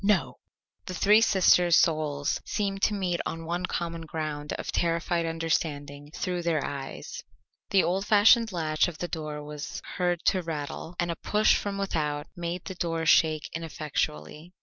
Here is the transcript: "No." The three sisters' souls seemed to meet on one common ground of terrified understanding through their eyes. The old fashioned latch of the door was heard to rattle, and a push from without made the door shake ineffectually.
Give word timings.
"No." 0.03 0.39
The 0.87 0.95
three 0.95 1.21
sisters' 1.21 1.77
souls 1.77 2.41
seemed 2.43 2.81
to 2.81 2.95
meet 2.95 3.21
on 3.23 3.45
one 3.45 3.67
common 3.67 4.01
ground 4.07 4.51
of 4.53 4.71
terrified 4.71 5.27
understanding 5.27 6.09
through 6.15 6.41
their 6.41 6.65
eyes. 6.65 7.21
The 7.69 7.83
old 7.83 8.07
fashioned 8.07 8.51
latch 8.51 8.87
of 8.87 8.97
the 8.97 9.07
door 9.07 9.43
was 9.43 9.79
heard 9.97 10.25
to 10.25 10.41
rattle, 10.41 10.95
and 10.97 11.11
a 11.11 11.15
push 11.17 11.55
from 11.55 11.77
without 11.77 12.25
made 12.35 12.65
the 12.65 12.73
door 12.73 13.05
shake 13.05 13.47
ineffectually. 13.53 14.53